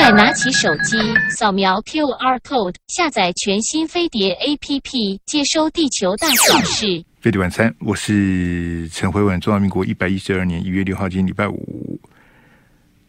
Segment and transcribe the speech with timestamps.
[0.00, 0.96] 快拿起手机，
[1.28, 7.04] 扫描 QR code，下载全新飞碟 APP，接收地球大小事。
[7.20, 9.40] 飞碟晚餐，我是陈辉文。
[9.40, 12.00] 中华民国一百一十二年一月六号，今天礼拜五。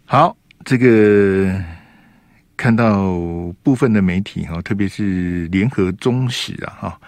[0.04, 1.64] 好，这个
[2.58, 3.14] 看到
[3.62, 7.02] 部分的媒体哈，特别是联合、中时啊哈。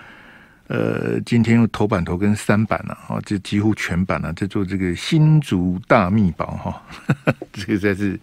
[0.67, 6.83] 呃，今天用头版头跟三版了，哈，这几乎全版了，在做这个新竹大密保哈，
[7.51, 8.17] 这个在是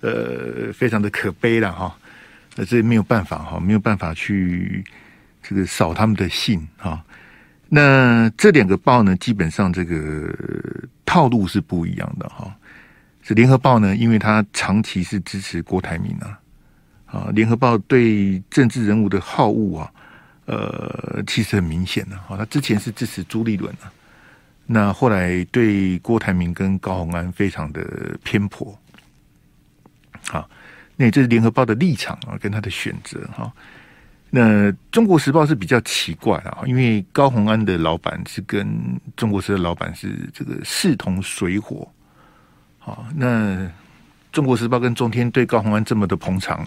[0.00, 1.96] 呃非常的可悲了哈，
[2.56, 4.84] 呃，这没有办法哈，没有办法去
[5.42, 7.04] 这个扫他们的兴哈。
[7.68, 10.34] 那这两个报呢，基本上这个
[11.06, 12.54] 套路是不一样的哈。
[13.22, 16.40] 是联合报呢，因为它长期是支持郭台铭啊，
[17.06, 19.92] 啊，联合报对政治人物的好恶啊。
[20.46, 23.86] 呃，其实很明显的，哈，他之前是支持朱立伦啊，
[24.66, 28.76] 那后来对郭台铭跟高虹安非常的偏颇，
[30.30, 30.48] 好，
[30.96, 33.52] 那这是联合报的立场啊，跟他的选择哈。
[34.30, 38.66] 那中国时报是比较奇怪啊，因为高虹安的老板是跟
[39.16, 41.90] 中国时报老板是这个势同水火，
[42.78, 43.68] 好，那
[44.30, 46.66] 中国时报跟中天对高虹安这么的捧场，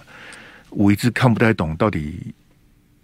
[0.69, 2.33] 我一直看不太懂到底。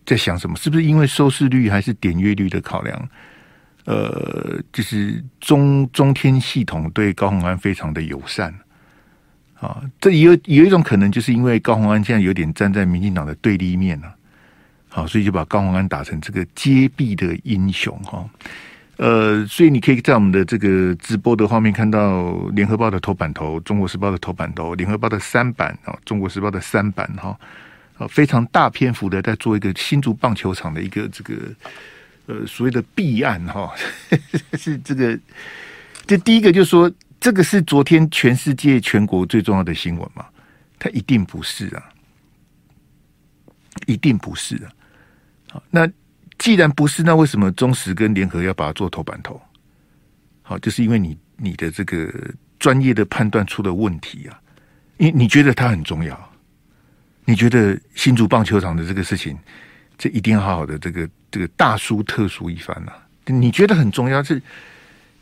[0.06, 0.56] 在想什么？
[0.56, 3.10] 是不是因为收视率还是点阅率的考量？
[3.86, 8.52] 呃，就是中中天系统对高虹安非常的友善
[9.60, 9.82] 啊。
[10.00, 14.14] 这有有一种可能，就是因为高虹安现在有点站在民进党的对立面了，
[14.90, 18.30] 好，所以就把高虹安打成这个揭弊的英雄哈。
[18.98, 27.38] 呃，所以你可以在我们的这个直播的画面看到联合报的头版头、中国时报的头版头、联合报的三版啊、中国时报的三版哈。
[28.08, 31.34] 非常大篇幅的在做一个新竹棒球场的一个这个
[32.28, 33.74] 呃所谓的弊案哈，
[34.58, 35.20] 是这个
[36.06, 36.90] 这第一个就是说，
[37.20, 40.26] 这个是昨天全世界全国最重要的新闻嘛？
[40.78, 41.84] 它一定不是啊，
[43.86, 44.72] 一定不是啊。
[45.52, 45.90] 好，那
[46.38, 49.42] 既然不是，那为什么中石跟联合要把它做头版头？
[50.42, 52.10] 好，就是因为你你的这个
[52.58, 54.40] 专业的判断出了问题啊，
[54.98, 56.18] 你你觉得它很重要。
[57.26, 59.38] 你觉得新竹棒球场的这个事情，
[59.98, 63.06] 这一定要好好的这个这个大书特书一番啊？
[63.26, 64.42] 你觉得很重要，是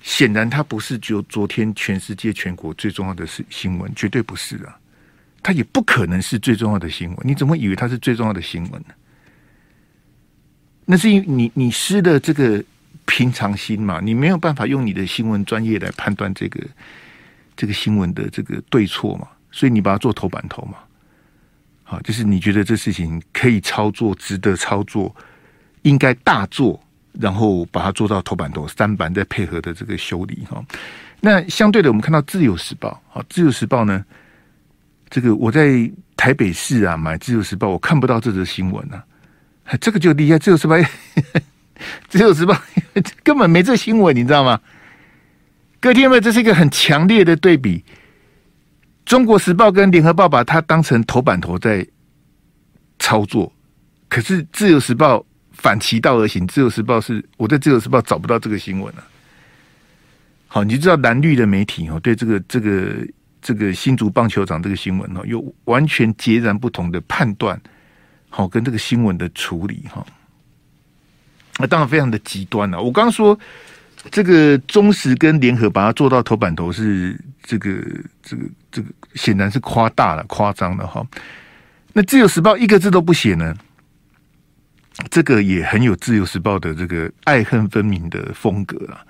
[0.01, 4.77] 显然它不是就昨天全世界全国最重要的是新闻，绝对不是啊，
[5.43, 7.17] 它也不可能是最重要的新闻。
[7.23, 8.93] 你怎么以为它是最重要的新闻呢？
[10.85, 12.63] 那是因为你你失了这个
[13.05, 16.65] 平常心嘛，你没有办法用你的新闻专业来判断这个
[17.57, 20.77] 这个新闻的这个对错嘛，所以你把它做头版头嘛。
[21.83, 25.13] 好，就是你觉得这事情可以操作，值得操作，
[25.81, 26.81] 应该大做，
[27.19, 30.63] 然后把它做到头版头，三版再配合的这个修理哈。
[31.19, 34.05] 那相对的，我们看到《自由时报》啊，《自由时报》呢，
[35.09, 39.03] 这个我在台北市啊买《自由时报》，我看不到这则新闻啊，
[39.81, 40.75] 这个就厉害，《自由时报》
[42.07, 42.53] 《自由时报》
[43.23, 44.59] 根本没这新闻，你知道吗？
[45.79, 47.83] 各位听众，这是一个很强烈的对比。
[49.05, 51.87] 中国时报跟联合报把它当成头版头在
[52.99, 53.51] 操作，
[54.09, 55.23] 可是自由时报
[55.57, 56.47] 反其道而行。
[56.47, 59.03] 自由时报是我在自由时报找不到这个新闻了。
[60.47, 63.07] 好，你就知道蓝绿的媒体哦，对这个这个
[63.41, 67.59] 这个新竹棒球场这个新闻哦，有完全截然不同的判断。
[68.29, 70.05] 好，跟这个新闻的处理哈，
[71.57, 72.81] 那当然非常的极端了。
[72.81, 73.37] 我刚说。
[74.11, 77.83] 这个中时跟联合把它做到头版头是这个
[78.21, 81.05] 这个这个显然是夸大了夸张了哈。
[81.91, 83.53] 那自由时报一个字都不写呢，
[85.09, 89.03] 这个也很有自由时报的这个爱恨分明的风格啊。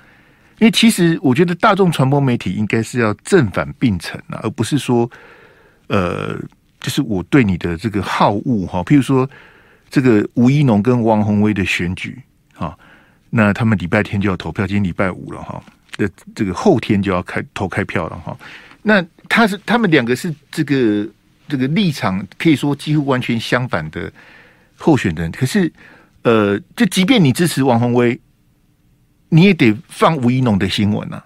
[0.59, 5.09] 因为其实我觉得大众传播媒体应该是要正反并陈啊，而不是说
[5.87, 6.35] 呃，
[6.79, 8.83] 就是我对你的这个好恶哈。
[8.83, 9.29] 譬如说
[9.89, 12.17] 这个吴怡农跟王宏威的选举
[12.55, 12.77] 啊。
[13.29, 15.61] 那他们礼拜天就要投票，今天礼拜五了哈。
[15.91, 18.35] 这这个后天就要开投开票了哈。
[18.81, 21.05] 那他是他们两个是这个
[21.49, 24.11] 这个立场可以说几乎完全相反的
[24.77, 25.31] 候选人。
[25.31, 25.71] 可是
[26.23, 28.19] 呃，就即便你支持王宏威，
[29.29, 31.23] 你也得放吴怡农的新闻啊，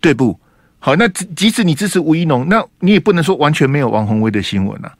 [0.00, 0.38] 对不？
[0.78, 4.90] 好，那即即使你支持吴怡农，那你也不能说完全没有王宏威的新闻啊。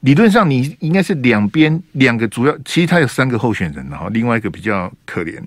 [0.00, 5.40] 理论上，你应该是两边两个主要，其实他有三个候选人，然后另外一个比较可怜，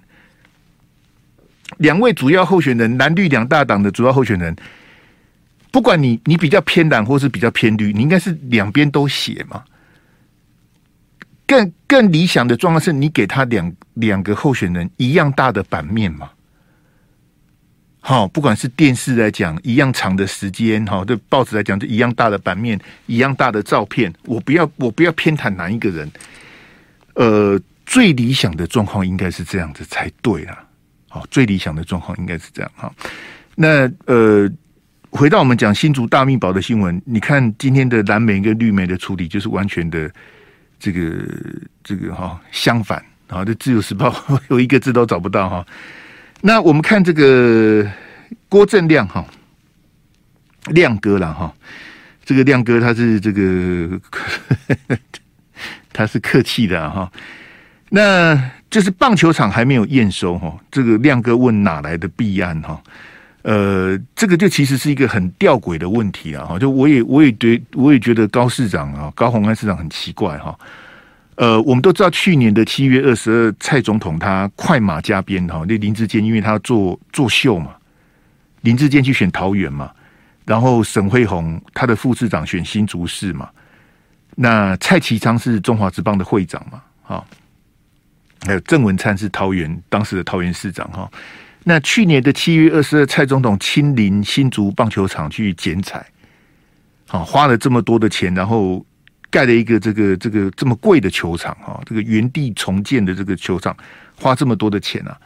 [1.78, 4.56] 两位主要候选人，蓝绿两大党的主要候选人，
[5.72, 9.64] 不管你你比较偏蓝或是比较偏绿，你应该是两边都写嘛。
[11.48, 16.30] 更更理想的状况是你给他两两个候选人一样大的版面嘛。
[18.00, 24.14] 好，不管是电视来讲，一样长的时间，哈，对报纸来讲，就一样大的版面，一样大的照片。
[24.26, 26.12] 我不要，我不要偏袒哪一个人。
[27.16, 30.64] 呃，最理想的状况应该是这样子才对啦。
[31.10, 32.94] 好，最理想的状况应该是这样哈。
[33.56, 34.48] 那呃，
[35.10, 40.12] 回到我们讲新竹大秘宝的新闻，你看今天的蓝媒跟绿媒的处理，就是完全的
[40.86, 41.26] 这个
[41.84, 43.44] 这个哈相反啊。
[43.44, 44.14] 这自由时报
[44.50, 45.66] 有一个字都找不到哈。
[46.42, 47.90] 那我们看这个
[48.48, 49.26] 郭正亮哈，
[50.68, 51.52] 亮哥了哈，
[52.24, 54.00] 这个亮哥他是这个
[55.92, 57.12] 他是客气的哈。
[57.90, 62.80] 那就是棒球场还没有验收哈，这个亮哥问哪来的弊案哈？
[63.48, 66.58] 呃，这个就其实是一个很吊诡的问题啊哈。
[66.58, 70.58] 就我也我也觉我也觉得高市长啊，高虹安市长很奇怪哈。
[71.36, 77.76] 呃，我们都知道去年的七月二十二，蔡总统他快马加鞭哈，那林志坚因为他做做秀嘛，
[78.62, 79.92] 林志坚去选桃园嘛，
[80.44, 83.48] 然后沈辉鸿他的副市长选新竹市嘛，
[84.34, 87.24] 那蔡其昌是中华职棒的会长嘛，哈，
[88.44, 91.12] 还有郑文灿是桃园当时的桃园市长哈，
[91.66, 96.06] 那去年的七月二十二，蔡总统亲临新竹棒球场去剪彩，
[97.08, 98.86] 好，花了这么多的钱，然后。
[99.32, 103.76] 盖了一个这个这个这么贵的球场哈，这个原地重建的这个球场
[104.16, 105.18] 花这么多的钱啊，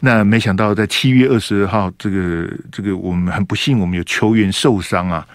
[0.00, 5.26] 那没想到在七月二十二号，这个这个我们很不幸，我们有球员受伤啊，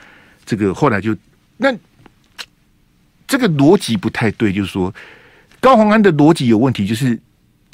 [0.45, 1.17] 这个后来就
[1.57, 1.73] 那
[3.25, 4.93] 这个逻辑不太对，就是说
[5.59, 7.19] 高虹安的逻辑有问题，就是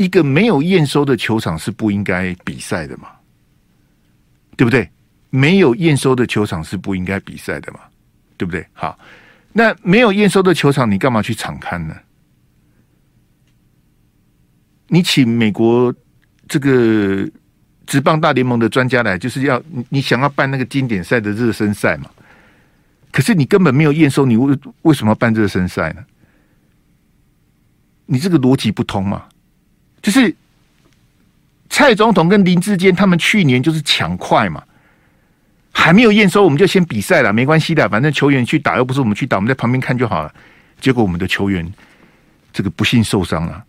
[0.02, 3.10] 一个没有验收的球场是不应该比赛的嘛，
[4.58, 4.90] 对不对？
[5.30, 7.80] 没有验收的球场是不应该比赛的嘛，
[8.38, 8.66] 对不对？
[8.74, 8.98] 好。
[9.54, 11.96] 那没有验收的球场，你干嘛去场勘呢？
[14.88, 15.94] 你请美国
[16.48, 17.30] 这个
[17.86, 22.10] 职棒大联盟的专家来，就是要你你想要办那个经典赛的热身赛嘛？
[23.12, 26.06] 可是你根本没有验收，你为为什么要办热身赛呢？
[28.06, 29.26] 你这个逻辑不通嘛？
[30.02, 30.36] 就是
[31.70, 34.64] 蔡总统跟林志坚他们去年就是抢快嘛。
[35.74, 40.34] 还没有验收，我们就先比赛了，没关系的，反正球员去打又不是我们去打，我们在旁边看就好了。
[40.82, 41.66] 结果我们的球员
[42.52, 43.64] 这个不幸受伤了，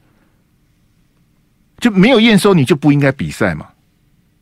[1.79, 3.69] 就没有验收，你就不应该比赛嘛。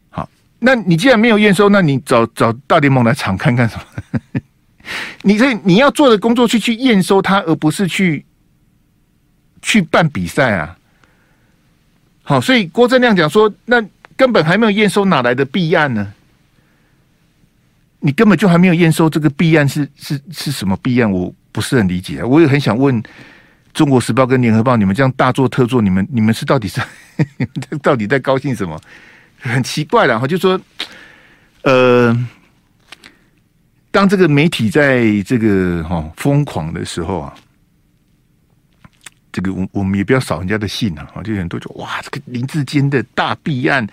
[0.08, 0.26] 好，
[0.58, 4.40] 那你既然没有验收，那你找找大联盟来场看看什么？
[5.22, 8.24] 你这你要做的工作去去验收它，而不是去
[9.60, 10.78] 去办比赛啊。
[12.22, 13.82] 好，所以郭正亮讲说，那
[14.16, 16.12] 根本还没有验收，哪来的弊案呢？
[18.00, 21.10] 你根本就还没有验收这个弊案是是是什么弊案？
[21.10, 22.26] 我不是很理解啊！
[22.26, 23.02] 我也很想问
[23.74, 26.80] 《中国时报》跟《联合报》，你们这样大做特做，你们你们是到底是
[27.82, 28.80] 到底在高兴什么？
[29.38, 30.26] 很奇怪了哈！
[30.26, 30.58] 就说
[31.62, 32.26] 呃，
[33.90, 37.34] 当这个媒体在这个哈疯狂的时候啊，
[39.32, 41.06] 这个我我们也不要扫人家的兴啊！
[41.22, 43.86] 就很多就哇，这个林志坚的大弊案。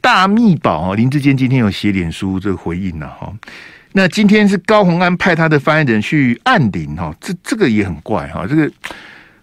[0.00, 3.32] 大秘宝啊，林志坚今天有写脸书这个回应了哈。
[3.92, 8.46] 那今天是高虹安派他的发言人去按铃哈，这这个也很怪哈。
[8.46, 8.70] 这个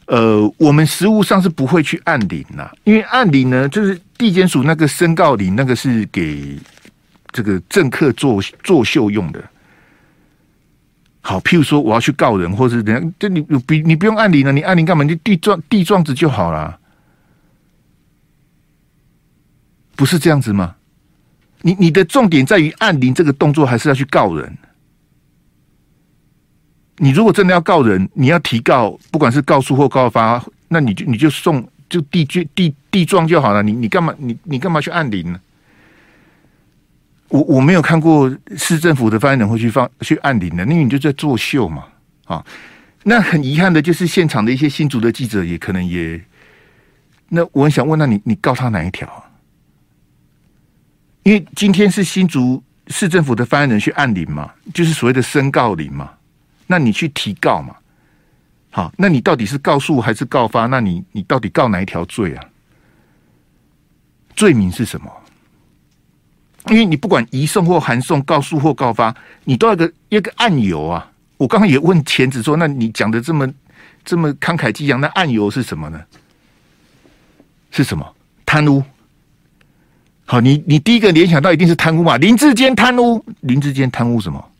[0.06, 6.58] 呃，我们实务上是不会去按铃呐，因为按铃呢，就是地检署那个申告铃，那个是给
[7.32, 9.44] 这个政客作作秀用的。
[11.26, 15.06] 好，譬如说我要去告人，或是怎样，这你不你不用按铃了，你按铃干嘛？
[15.06, 16.78] 你递状递状子就好了。
[19.96, 20.76] 不是这样子吗？
[21.62, 24.58] 你你的重点在于按铃这个动作，还是要去告人？
[26.98, 33.64] 你如果真的要告人，你要提告，不管是告诉或告发，那你就你就送就递具递递状就好了。
[33.64, 35.40] 你你干嘛你你干嘛去按铃呢？
[37.34, 41.86] 我我没有看过市政府的发言人会去放去按铃的，因为你就在作秀嘛。
[42.26, 42.46] 啊，
[43.02, 46.22] 那很遗憾的就是现场的一些新竹的记者也可能也，
[47.30, 49.10] 那我很想问，那你你告他哪一条？
[51.24, 56.12] 因为今天是新竹市政府的发言人去按铃嘛，就是所谓的申告铃嘛，
[56.68, 57.76] 那你去提告嘛，
[58.70, 60.68] 好，那你到底是告诉还是告发？
[60.68, 62.46] 那你你到底告哪一条罪啊？
[64.36, 65.12] 罪名是什么？
[66.70, 71.10] 因为你不管移送或函送、告诉或告发，你都要个一个案由啊。
[71.38, 73.52] 我刚刚也问钳子说，那你讲的这么
[74.06, 76.02] 这么慷慨激昂，那案由是什么呢？
[77.72, 78.16] 是什么？
[78.46, 78.84] 贪污？
[80.26, 82.18] 好，你你第一个联想到一定是贪污嘛？
[82.18, 84.52] 林志坚贪污，林志坚贪污什么？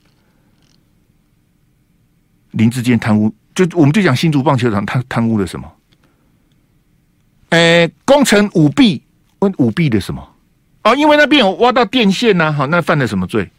[2.52, 5.72] 林志坚贪污，就我们就讲新竹棒球场，贪贪污了什么？
[7.50, 9.02] 呃，工程舞弊，
[9.40, 10.33] 问舞弊的什么？
[10.84, 13.50] 哦，因为那边有挖到电线呐，好，那犯了什么罪？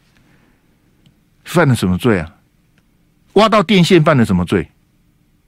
[1.44, 2.34] 犯了什么罪啊？
[3.34, 4.68] 挖到电线犯了什么罪？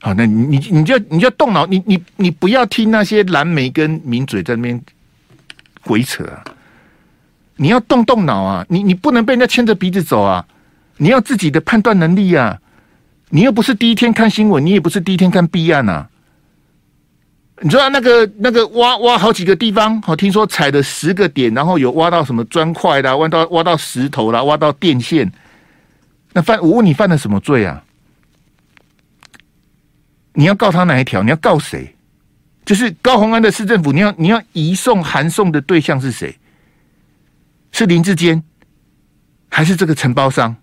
[0.00, 4.83] 好，那你你你就你就动脑，你你你不要听那些蓝莓跟名嘴在那边
[5.85, 6.45] 鬼扯啊！
[7.56, 8.66] 你要动动脑啊！
[8.68, 10.47] 你你不能被人家牵着鼻子走啊！
[10.99, 12.59] 你要自己的判断能力啊！
[13.30, 16.09] 你又不是第一天看新闻，你也不是第一天看弊案啊！
[17.62, 25.32] 你知道那个那个挖挖好几个地方，好，听说踩了十个点，然后有挖到什么砖块啦，挖到挖到石头啦，挖到电线。
[26.34, 27.82] 那犯我问你犯了什么罪啊？
[30.34, 31.22] 你要告他哪一条？
[31.22, 31.94] 你要告谁？
[32.66, 36.36] 就是高虹安的市政府，你要你要移送函送的对象是谁？
[37.72, 38.42] 是林志坚，
[39.48, 40.54] 还是这个承包商，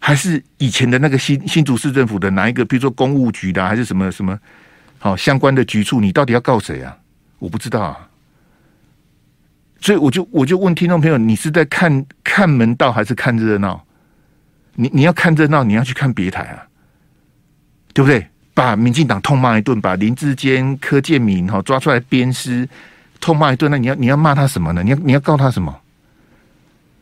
[0.00, 2.64] 还是以前的那个新新竹市政府的哪一个？
[2.64, 4.36] 比如说公务局的，还是什么什么？
[5.02, 6.96] 好，相关的局处，你到底要告谁啊？
[7.40, 8.08] 我不知道啊。
[9.80, 13.84] 所以我就我就问听众朋友，你是在看看门道，还是看热闹？
[14.76, 16.62] 你你要看热闹，你要去看别台啊，
[17.92, 18.24] 对不对？
[18.54, 22.68] 把民进党痛骂一顿，把林志坚、柯建铭哈抓出来鞭尸，
[23.18, 23.68] 痛骂一顿。
[23.68, 24.84] 那你要你要骂他什么呢？
[24.84, 25.76] 你要你要告他什么？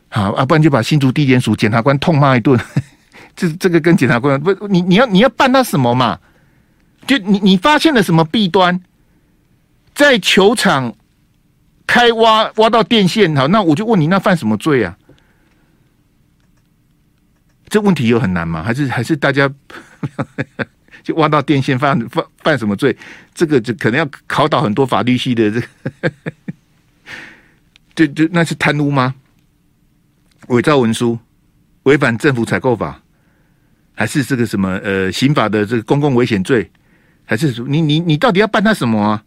[0.09, 2.59] 好啊，不然就把新竹地检署检察官痛骂一顿。
[3.37, 6.17] 这这个跟检察官不，你你要你要办他什么嘛？
[7.07, 8.79] 就你你发现了什么弊端，
[9.93, 10.95] 在球场
[11.85, 14.97] 开挖挖到电线，好，那我就问你，那犯什么罪啊？
[17.67, 18.63] 这问题有很难吗？
[18.63, 19.49] 还是还是大家
[21.03, 22.95] 就挖到电线犯犯犯什么罪？
[23.33, 26.11] 这个就可能要考倒很多法律系的这个，
[27.95, 29.15] 就就那是贪污吗？
[30.47, 31.17] 伪造文书，
[31.83, 33.01] 违反政府采购法，
[33.93, 36.69] 还是这个什么呃刑法的这个公共危险罪？
[37.25, 39.23] 还是你你你到底要办他什么啊？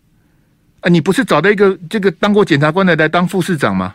[0.81, 3.95] 啊，你不是找到一个这个当过检察官的来当副市长吗？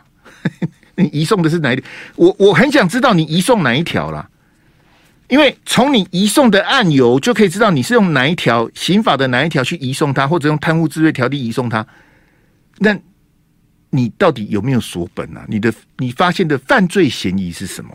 [0.95, 1.85] 你移送的是哪一条？
[2.15, 4.29] 我我很想知道你移送哪一条啦。
[5.27, 11.85] 因为从你移送的案由就可以知道你是用哪一条刑法的哪一条去移送他，或者用贪污治罪条例移送他。
[12.79, 12.97] 那
[13.91, 15.45] 你到底有没有锁本啊？
[15.47, 17.91] 你的你发现的犯罪嫌疑是什么？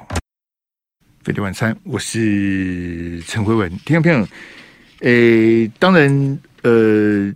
[1.25, 4.29] 飞碟晚餐，我是陈辉文，听众朋友，
[5.01, 7.33] 诶，当然，呃，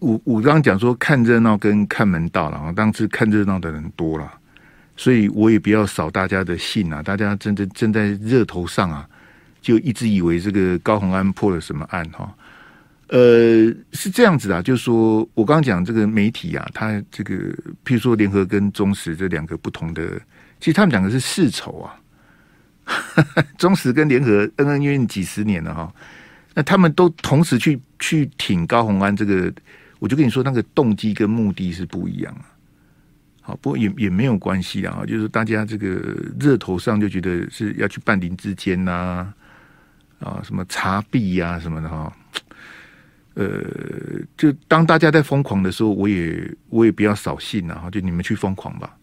[0.00, 4.32] 我我刚刚讲说看热闹跟看门道了啊，当时看热闹的人多了，
[4.96, 9.08] 所以我也不要扫大家的兴啊，大家真的正在热头上啊。
[9.62, 12.34] 就一直以为这个高虹安破了什么案哈，
[13.08, 13.18] 呃，
[13.92, 17.34] 是这样子啊，就是说我刚刚讲这个媒体啊，他这个
[17.84, 20.18] 譬如说联合跟中实这两个不同的，
[20.60, 21.92] 其实他们两个是世仇啊，
[23.58, 25.92] 中实跟联合恩恩怨怨几十年了哈，
[26.54, 29.52] 那他们都同时去去挺高虹安这个，
[29.98, 32.46] 我就跟你说那个动机跟目的是不一样啊。
[33.40, 35.86] 好，不过也也没有关系啊，就是大家这个
[36.38, 39.32] 热头上就觉得是要去办林智坚呐。
[40.20, 42.14] 啊，什么查弊呀，什么的哈，
[43.32, 43.64] 呃，
[44.36, 48.94] 就当大家在疯狂的时候，我也我也不要扫兴了哈，就你们去疯狂吧，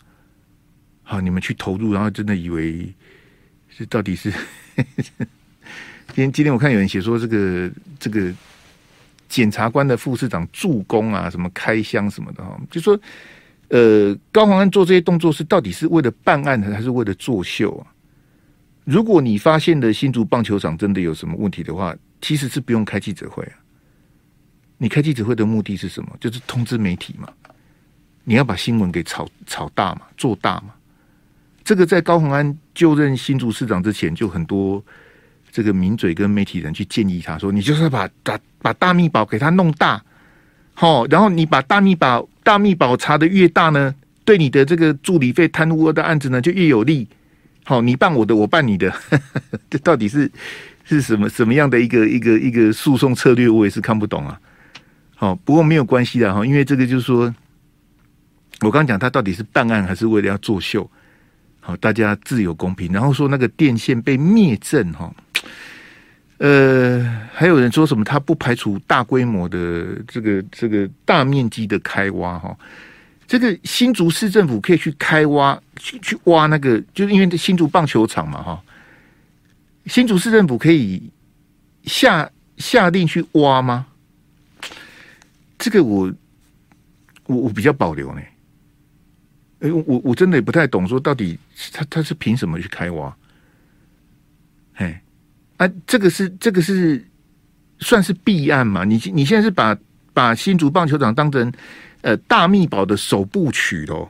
[1.01, 2.93] 好，你们去投入，然后真的以为
[3.67, 4.31] 是到底是，
[6.07, 8.33] 今天今天我看有人写说这个这个
[9.29, 12.99] 检察官的副市长助攻啊，什么开箱什么的哈，就说
[13.69, 17.87] 呃，高虹安做这些动作是到底是为了办案还是为了作秀啊？
[18.85, 23.59] 如果你发现的新竹棒球场真的有什么问题的话，其实是不用开记者会啊。
[24.77, 26.15] 你开记者会的目的是什么？
[26.19, 27.27] 就是通知媒体嘛。
[28.23, 30.73] 你要把新闻给炒炒大嘛，做大嘛。
[31.63, 34.81] 这个在高虹安就任新竹市长之前，就很多
[35.51, 40.01] 这个名嘴跟媒体人去建议他说：“你就是把把把大秘宝给他弄大，
[40.73, 47.07] 好，然后你把大秘宝大秘宝查得越大呢，对你的这个助理费贪污的案子呢就越有利。”
[47.65, 48.93] 好，你办我的，我办你的，
[49.69, 50.31] 这到底是
[50.85, 53.49] 是什么什么样的一个一个一个诉讼策略？
[53.49, 54.39] 我也是看不懂啊。
[55.15, 57.35] 好，不过没有关系的哈，因为这个就是说，
[58.61, 60.89] 我刚讲他到底是办案还是为了要作秀？
[61.59, 62.93] 好，大家自有公平。
[62.93, 65.13] 然后说那个电线被灭证哈，
[66.37, 67.03] 呃，
[67.33, 72.55] 还有人说什么他不排除大规模的这个这个大面积的开挖哈。
[73.27, 78.63] 这个新竹市政府可以去开挖，去去挖那个，就是因为这新竹棒球场嘛，哈。
[79.85, 81.11] 新竹市政府可以
[81.83, 83.87] 下下令去挖吗？
[85.57, 86.13] 这个我
[87.25, 88.21] 我我比较保留呢。
[89.59, 91.37] 哎，我我真的也不太懂，说到底
[91.73, 93.15] 他他是凭什么去开挖？
[94.75, 95.01] 哎，
[95.57, 97.03] 啊，这个是这个是
[97.79, 98.83] 算是弊案嘛？
[98.83, 99.77] 你你现在是把
[100.13, 101.51] 把新竹棒球场当成？
[102.01, 104.07] 呃，大秘宝的首部曲喽，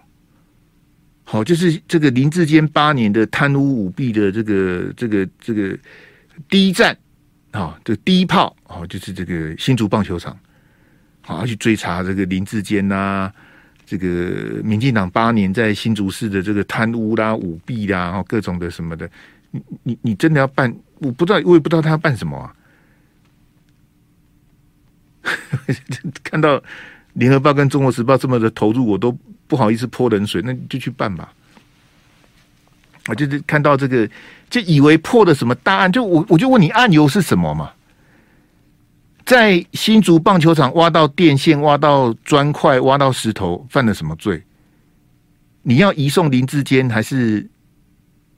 [1.23, 5.75] 好，就是这个林志坚八年的贪污舞弊的这个这个这个
[6.49, 6.95] 第一站
[7.51, 10.37] 啊，这第一炮啊，就是这个新竹棒球场，
[11.21, 13.31] 好，要去追查这个林志坚呐，
[13.85, 19.09] 这个民进党八年在新竹市的这个贪污啦、舞弊啦，然后各种的什么的，
[19.83, 20.75] 你你真的要办？
[20.99, 22.53] 我不知道，我也不知道他要办什么啊。
[26.23, 26.61] 看到
[27.13, 29.15] 联合报跟中国时报这么的投入，我都
[29.47, 31.33] 不好意思泼冷水，那你就去办吧。
[33.07, 34.09] 我就是看到这个，
[34.49, 37.71] 就以为破了什么大案，就我我就问你，案由是什么嘛？
[39.25, 44.41] 在新竹棒球场挖到电线、挖到砖块、挖到石头，犯了什么罪？
[45.63, 47.45] 你要移送林志坚还是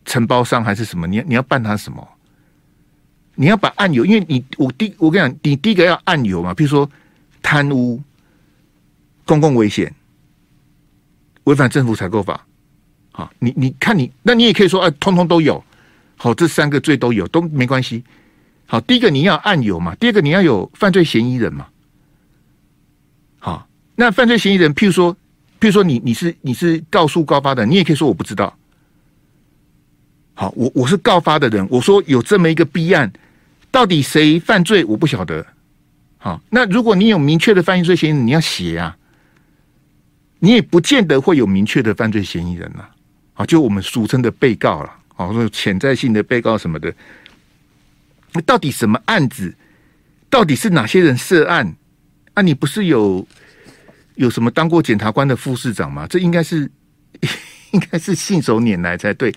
[0.09, 1.05] 承包商还是什么？
[1.05, 2.05] 你要你要办他什么？
[3.35, 6.89] 你要把案由，因为你我第我跟你讲，你第一个要案由嘛，比如说
[7.41, 8.01] 贪污、
[9.23, 9.93] 公共危险、
[11.45, 12.45] 违反政府采购法，
[13.11, 15.63] 好，你你看你，那你也可以说，啊，通通都有，
[16.17, 18.03] 好，这三个罪都有都没关系。
[18.65, 21.67] 好，第一个你要案由嘛，第二个你要有犯罪嫌疑人嘛。
[23.37, 25.15] 好，那犯罪嫌疑人，譬如说，
[25.61, 28.53] 譬如说你你是你是告诉高发的，你也可以说我不知道。
[30.39, 33.11] 好，我我是告发的人，我说有这么一个弊案。
[33.69, 34.85] 到底谁犯罪？
[34.85, 35.45] 我不晓得。
[36.17, 38.95] 好，那如果你有明确的犯罪嫌疑人，你要写啊。
[40.39, 42.85] 你也不见得会有明确的犯罪嫌疑人呐。
[43.33, 44.89] 好，就我们俗称的被告了。
[45.13, 46.95] 好，说潜在性的被告什么的。
[48.31, 49.53] 那到底什么案子？
[50.29, 51.75] 到底是哪些人涉案？
[52.33, 53.27] 啊，你不是有
[54.15, 56.07] 有什么当过检察官的副市长吗？
[56.07, 56.71] 这应该是
[57.71, 59.35] 应该是信手拈来才对。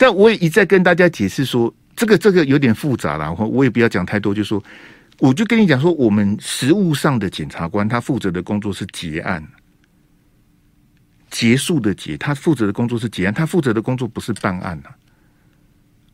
[0.00, 1.72] 但我也一再跟大家解释说。
[1.96, 4.62] 这个这个有点复杂了，我我也不要讲太多，就说
[5.18, 9.46] 我就跟你讲说，我们实务上的检察官他负责的工作是结案，
[11.30, 14.88] 结束的结，他负责的工作是结案，他负责的工作不是办案呐。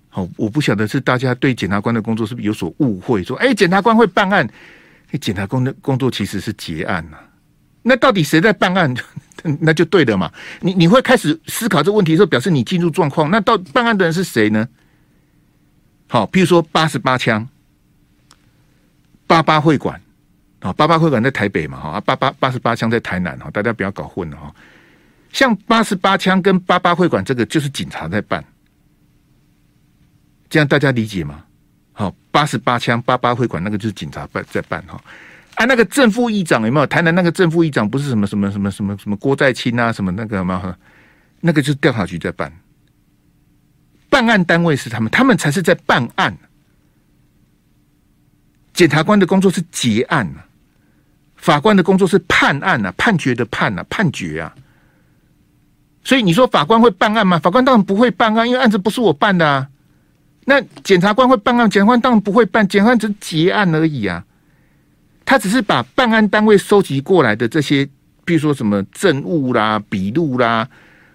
[0.09, 4.49] 好，我不晓得是大家对检察官的工作是不是有所误会，说哎，检察官会办案，
[5.21, 7.19] 检察官的工作其实是结案呐。
[7.83, 8.93] 那到底谁在办案？
[9.61, 10.33] 那就对的嘛。
[10.61, 13.31] 你你会开始思考这个问题的时候，表示你进入状况。
[13.31, 14.69] 那到办案的人是谁呢？
[16.09, 17.49] 好，譬如说八十八枪，
[19.27, 20.01] 八八会馆，
[20.61, 24.55] 啊，八八会馆在台北嘛，哈，八八八十八枪在台南，哈，大家不要搞混了哈。
[25.33, 28.45] 像八十八枪跟八八会馆这个，就是警察在办，
[30.49, 31.45] 这样大家理解吗？
[31.93, 35.03] 好，八十八枪八八会馆那个就是警察办在办哈。
[35.57, 36.87] 啊，那个正副议长有没有？
[36.87, 40.77] 台南那个正副议长不是什么什么什么什么什么郭在清啊，什么那个吗？
[41.41, 42.53] 那个就是调查局在办。
[44.09, 46.37] 办案单位是他们，他们才是在办案。
[48.73, 50.45] 检察官的工作是结案啊，
[51.37, 54.55] 法官的工作是判案啊，判决的判啊，判决啊。
[56.05, 57.39] 所以你说法官会办案吗？
[57.39, 59.67] 法官当然不会办案，因为案子不是我办的啊。
[60.45, 64.23] 那检察官会办案，检察官当然不会办，检察官只是结案而已啊。
[65.27, 67.87] 他只是把办案单位收集过来的这些，
[68.25, 70.67] 比如说什么证物啦、笔录啦。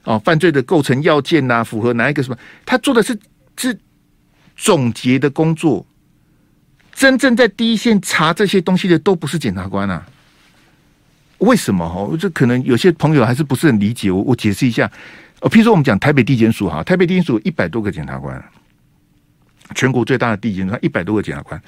[0.03, 2.37] 哦，犯罪的构成要件呐、啊，符合哪一个什么？
[2.65, 3.15] 他做的是
[3.55, 3.79] 是
[4.55, 5.85] 总结的工作，
[6.91, 10.03] 真正在第一线查这些东西的都不是检察官啊。
[11.37, 11.85] 为什么？
[11.85, 14.09] 哦，这可能有些朋友还是不是很理解。
[14.09, 14.91] 我我解释一下。
[15.41, 18.43] 哦，譬如说我们讲台北地检署哈，台北地检署一百多个检察官，
[19.75, 21.61] 全国最大的地检署一百多个检察官，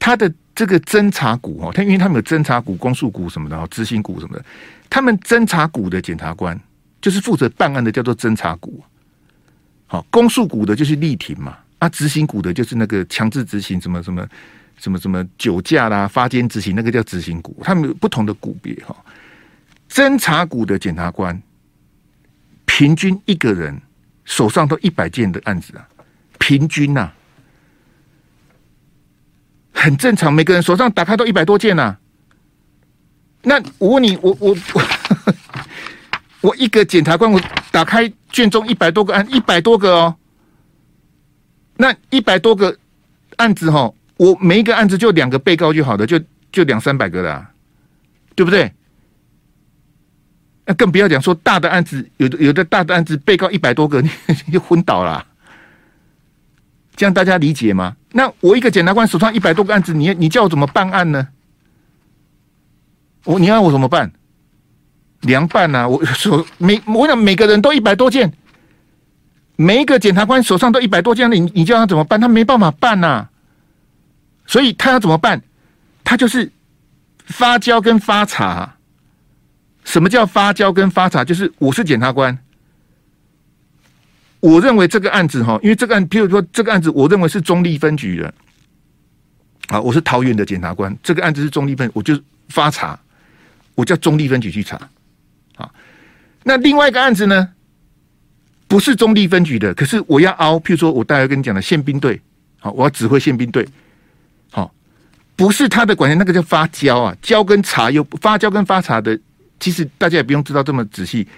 [0.00, 4.44] 他的这个侦查股哦，他因为他们有侦查股、公诉股什么的，执行股什么的，
[4.90, 6.58] 他们侦查股的检察官。
[7.00, 8.82] 就是负责办案的叫做侦查股，
[9.86, 14.26] 好，公诉股的就是立庭嘛，啊，执行股的就是那个强制执行什么什么
[14.78, 18.96] 什么什么酒驾啦、发监执行，那个叫执行股，他们有不同的股别哈。
[19.88, 21.40] 侦查股的检察官
[22.66, 23.80] 平均一个人
[24.24, 25.86] 手上都一百件的案子啊，
[26.40, 27.14] 平均呐、啊，
[29.78, 31.96] 很正常，每个人手上打开都一百多件呐、
[33.42, 34.82] 那我问你，我我我。
[36.40, 37.40] 我一个检察官，我
[37.72, 40.16] 打开卷宗一百多个案，一百多个哦。
[41.76, 42.76] 那一百多个
[43.36, 46.20] 案子哈，我每一个案子就两个被告就好的，就
[46.52, 47.50] 就两三百个啦，
[48.36, 48.72] 对不对？
[50.64, 54.08] 那更不要讲说大的案子，有的有的大的案子被告一百多个，你
[54.52, 55.26] 就昏倒了。
[56.94, 57.96] 这样大家理解吗？
[58.12, 61.28] 那我一个检察官手上一百多个案子，你你叫我怎么办案呢？
[63.24, 64.10] 我你要我怎么办？
[65.22, 65.86] 凉拌呐！
[65.86, 68.32] 我说每我想每个人都一百多件，
[69.56, 72.20] 每一个检察官手上都一百多件，你你叫他怎么办？
[72.20, 73.30] 他没办法办呐、啊。
[74.46, 75.42] 所以他要怎么办？
[76.04, 76.50] 他就是
[77.26, 78.76] 发交跟发查。
[79.84, 81.24] 什么叫发交跟发查？
[81.24, 82.38] 就是我是检察官，
[84.40, 88.32] 我认为这个案子哈，因为这个案，譬如说这个案子，我认为是中立分局的。
[89.68, 92.98] 啊，我是桃园的检察官，这个案子是中立分，我就发查，
[93.74, 94.80] 我叫中立分局去查。
[95.56, 95.70] 啊，
[96.44, 97.50] 那另外一个案子呢，
[98.66, 102.18] 不是中立分局的，可是我要凹，譬如说我大概跟你讲的宪兵队，
[102.60, 103.68] 好，我要指挥宪兵队，
[104.50, 104.72] 好，
[105.36, 109.20] 不是他的管辖，那个叫发交啊，交跟查又发交跟发查的，
[109.60, 111.28] 其实大家也不用知道这么仔细，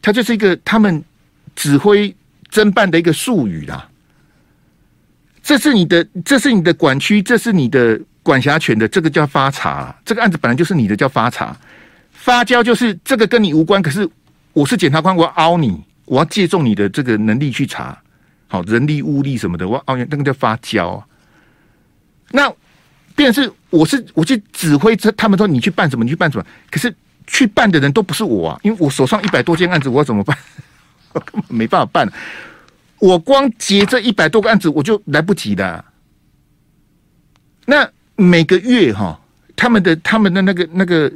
[0.00, 1.02] 他就是一个他们
[1.56, 2.14] 指挥
[2.50, 3.88] 侦办的一个术语啦。
[5.42, 9.94] 这是你的，这是你的管区，这是你的管辖权的，这个叫发查。
[10.04, 11.56] 这个案子本来就是你的，叫发查。
[12.12, 14.06] 发交就是这个跟你无关，可是
[14.52, 17.98] 我是检察官，我要凹你，我要借重你的这个能力去查，
[18.48, 21.02] 好，人力物力什么的，我要凹你，那个叫发交。
[22.30, 22.52] 那
[23.16, 26.94] 便是我是我去指挥这，他们说你去办什么，你去办什么，可是
[27.26, 30.36] 去办的人都不是我啊，因为我手上一百多件案子，我要怎么办？
[31.12, 32.12] 根 本没办法办。
[32.98, 35.84] 我光结这一百多个案子，我就来不及的。
[37.66, 39.18] 那每个月哈，
[39.56, 41.10] 他们的他们的那个那个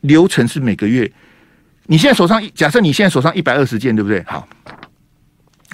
[0.00, 1.10] 流程是每个月。
[1.86, 4.22] 你现在手上，假设你现在手上一百二十件，对不对？
[4.24, 4.46] 好，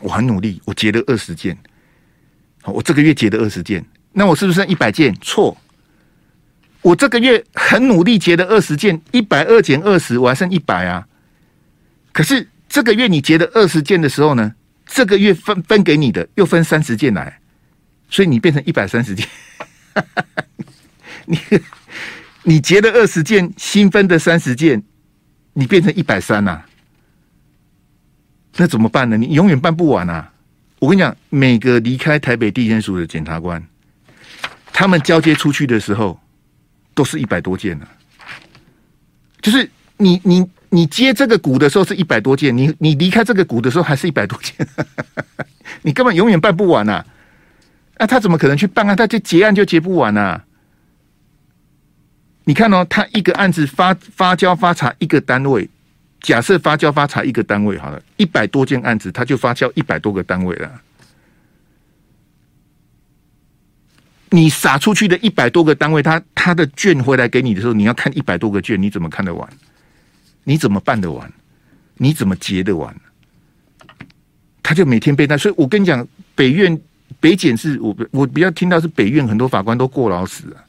[0.01, 1.57] 我很努力，我结了二十件。
[2.63, 5.15] 好，我这个月结了二十件，那我是不是剩一百件？
[5.21, 5.57] 错，
[6.83, 11.07] 我这个月很努力结了二十件，一百二减二十，我还剩一百啊。
[12.13, 14.55] 可是这个月你结了二十件的时候呢？
[14.91, 17.41] 这个月分分给你的又分三十件来，
[18.09, 19.29] 所以你变成一百三十件。
[21.27, 21.39] 你
[22.45, 24.83] 你结了二十件，新分的三十件，
[25.53, 26.63] 你变成一百三呐？
[28.57, 29.19] 那怎么办呢？
[29.19, 30.33] 你永远办不完啊！
[30.79, 33.63] 我跟你讲，每个离开台北地检署的检察官，
[34.73, 36.19] 他们交接出去的时候，
[36.95, 37.87] 都是一百多件呢。
[39.43, 40.49] 就是你你。
[40.71, 44.55] 你接这个股的时候是一百多件，你你离开这个股的时候还是一百多件，
[45.83, 47.07] 你根本永远办不完呐、啊！
[47.99, 48.97] 那、他怎么可能去办案？
[48.97, 50.45] 他就结案就结不完呐、啊！
[52.45, 55.69] 你看哦，他一个案子发发交发查一个单位，
[56.21, 60.71] 假设发交发查一个单位好了，一百多件案子他就发交一百多个单位了。
[64.31, 69.49] 你撒出去的一百多个单位，他他的卷回来给你的时候，你要看一百多个卷，你怎么看得完？
[70.49, 71.31] 你怎么办得完？
[71.99, 72.95] 你怎么结得完？
[74.63, 76.81] 他就每天被单，所以我跟你讲，北院
[77.21, 80.65] 北检是我我比较听到是北院很多法官都过劳死啊，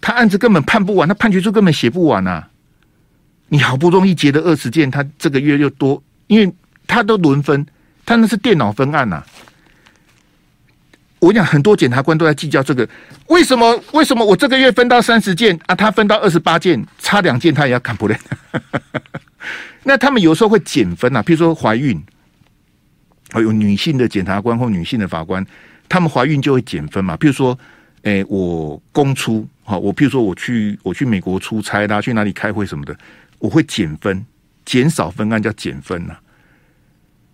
[0.00, 2.48] 他案子根本判不完，他判决书根本写不完啊！
[3.48, 6.54] 你好不容易结的二十件，他这个月又多，因为
[6.86, 7.66] 他都轮分，
[8.06, 9.26] 他那是电脑分案呐、啊。
[11.20, 12.88] 我讲很多检察官都在计较这个，
[13.26, 13.82] 为什么？
[13.92, 15.74] 为什么我这个月分到三十件啊？
[15.74, 18.16] 他分到二十八件，差两件他也要砍不了。
[19.82, 22.00] 那他们有时候会减分啊，譬如说怀孕，
[23.30, 25.44] 还有女性的检察官或女性的法官，
[25.88, 27.16] 他们怀孕就会减分嘛。
[27.16, 27.58] 譬如说，
[28.02, 32.96] 诶，我公出，好，我譬如说我去我去美国出差啦，去哪里开会什么的，
[33.38, 34.24] 我会减分，
[34.64, 36.16] 减少分案叫减分呐，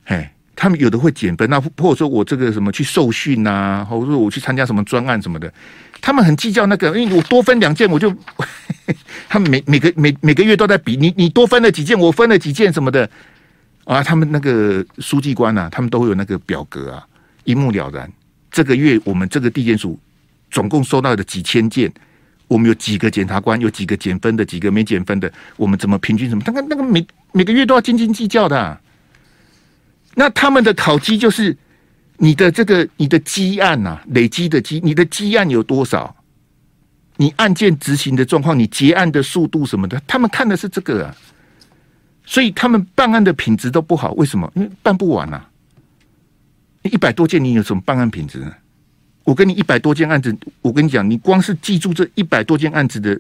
[0.05, 0.31] 嘿。
[0.57, 5.53] 他们有的会减分，那或者说我这个什么去受训呐，或者说我去参加什么专案什么的，
[6.01, 8.15] 他们很计较那个，因为我多分两件，我就
[9.29, 13.09] 他们每每个每每个月都在比，你你多分了几件，我分了几件什么的
[13.85, 17.05] 啊，他们那个书记官啊，他们都会有那个表格啊，
[17.45, 18.11] 一目了然。
[18.51, 19.99] 这个月我们这个地检署
[20.51, 21.93] 总共收到的几千件，
[22.47, 26.43] 我们有几个检察官，有几个减分的，几个没减分的，我们怎么平均什么？
[26.47, 28.81] 那个那个每每个月都要斤斤计较的。
[30.15, 31.57] 那他们的考绩就是
[32.19, 36.15] 你的这个你的积案呐，累积的积，你的积案有多少？
[37.17, 41.17] 你案件执行的状况，你结案的速度什么的，他们看的是这个啊。
[42.25, 44.51] 所以他们办案的品质都不好，为什么？
[44.55, 45.49] 因为办不完啊。
[46.83, 48.53] 一百多件，你有什么办案品质呢？
[49.25, 53.19] 我跟你一百多件案子，我跟你讲，你光是记住这一百多件案子的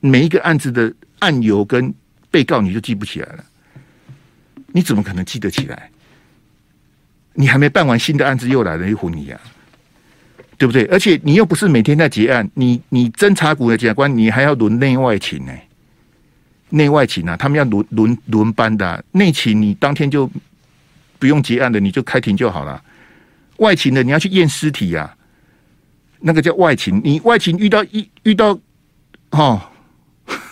[0.00, 1.92] 每一个案子的案由跟
[2.30, 3.44] 被告，你就记不起来了。
[4.68, 5.89] 你怎么可能记得起来？
[7.40, 9.40] 你还没办完，新的案子又来了一壶你啊，
[10.58, 10.84] 对不对？
[10.92, 15.52] 而且你又不是每天在结案，你你侦查股的检察官，你还要轮内外勤呢、
[16.68, 20.30] 内外勤啊，他们要轮轮轮班的、内勤你当天就
[21.18, 22.82] 不用结案的，你就开庭就好了。
[23.56, 25.16] 外勤的你要去验尸体呀、啊，
[26.20, 27.00] 那个叫外勤。
[27.02, 28.58] 你外勤遇到一遇到
[29.30, 29.58] 哦，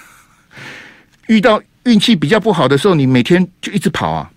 [1.28, 4.32] 遇到运气比较不好的时候，你每天就一直跑啊。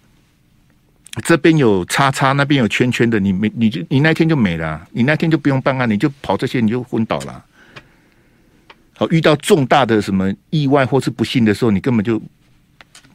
[1.23, 7.43] 这边有叉叉，那边有圈圈的，你没你就你那天就没了，你那天就不用办案，你就跑这些，你就昏倒了。
[8.95, 12.21] 好，遇到重大的什么意外或是不幸的时候，你根本就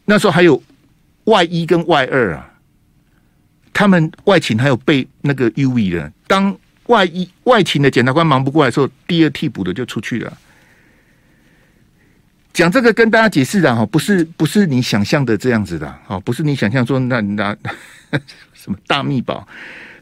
[0.05, 0.63] 那时候还有
[1.25, 2.53] 外一跟外二啊，
[3.73, 6.55] 他们外勤还有被那个 UV 的，当
[6.89, 10.37] 外一外勤的检察官忙不过来的时候，第二替补的就出去了。
[12.57, 17.55] 讲这个跟大家解释的哈，不是不是你想象的这样子的，哦，不是你想象说那那
[18.55, 19.47] 什么大秘宝。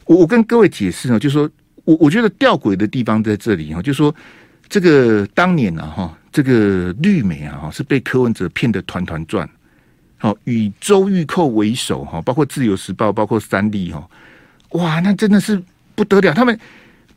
[0.05, 1.49] 我我跟各位解释呢，就是说
[1.83, 4.15] 我我觉得吊诡的地方在这里哈，就是说
[4.69, 9.49] 这个当年啊哈，这个绿媒啊哈是被柯文哲骗得团团转。
[10.17, 14.09] 好，以周玉蔻为首哈，包括自由时报，包括三立哈，
[14.69, 15.61] 哇，那真的是
[15.93, 16.33] 不得了。
[16.33, 16.57] 他们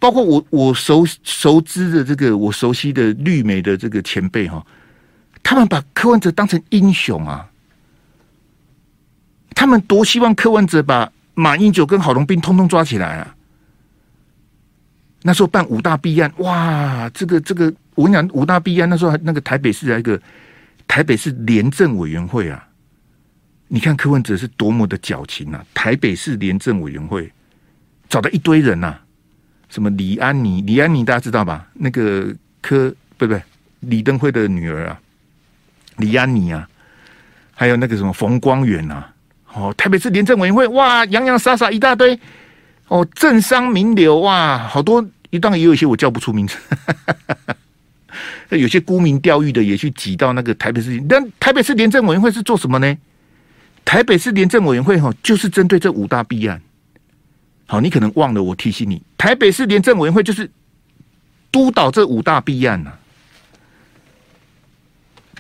[0.01, 4.67] 包括我，我熟熟知的这个我熟悉的绿媒的这个前辈哈，
[5.49, 7.49] 他们把柯文哲当成英雄啊。
[9.55, 13.35] 他们多希望柯文哲把马英九跟郝龙斌通通抓起来啊。
[15.23, 20.21] 那时候办五大弊案，哇，这个这个，我跟你讲，五大弊案那时候那个台北市还一个
[20.87, 22.69] 台北市廉政委员会啊。
[23.69, 25.65] 你看柯文哲是多么的矫情啊！
[25.73, 27.33] 台北市廉政委员会
[28.07, 29.01] 找到一堆人呐、啊，
[29.71, 31.67] 什么李安妮，李安妮大家知道吧？
[31.73, 33.35] 那个柯不不
[33.81, 35.01] 李登辉的女儿啊，
[35.99, 36.69] 李安妮啊，
[37.55, 39.13] 还有那个什么冯光远啊，
[39.53, 42.19] 哦，台北市廉政委员会哇，洋洋洒洒一大堆
[42.89, 46.57] 哦，政商名流哇，好多，一段也有一些我叫不出名字，
[48.57, 52.97] 有些沽名钓誉的也去挤到那个台北市，但台北市廉政委员会是做什么呢？
[53.85, 56.61] 台北市廉政委员会哈，就是针对这五大弊案。
[57.67, 60.51] 好，你可能忘了，我提醒你，台北市廉政委员会就是
[61.51, 62.93] 督导这五大弊案呐。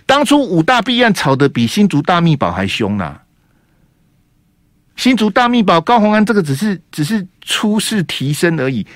[0.09, 3.21] 当初五大弊案吵得比新竹大秘宝还凶呐。
[4.97, 8.87] 新竹大秘宝高虹安这个只是只是初试提升而已，